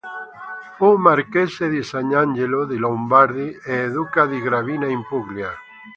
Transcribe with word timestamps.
Fu 0.77 0.95
marchese 0.97 1.69
di 1.69 1.83
Sant'Angelo 1.83 2.65
dei 2.65 2.77
Lombardi 2.79 3.55
e 3.63 3.87
duca 3.91 4.25
di 4.25 4.41
Gravina 4.41 4.87
in 4.87 5.05
Puglia. 5.07 5.51